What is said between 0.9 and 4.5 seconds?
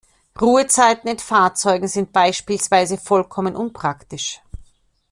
in Fahrzeugen sind beispielsweise vollkommen unpraktisch.